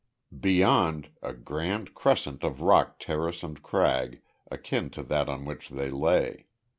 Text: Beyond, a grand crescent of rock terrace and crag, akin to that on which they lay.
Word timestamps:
Beyond, 0.35 1.11
a 1.21 1.31
grand 1.31 1.93
crescent 1.93 2.43
of 2.43 2.61
rock 2.61 2.97
terrace 2.97 3.43
and 3.43 3.61
crag, 3.61 4.23
akin 4.49 4.89
to 4.89 5.03
that 5.03 5.29
on 5.29 5.45
which 5.45 5.69
they 5.69 5.91
lay. 5.91 6.47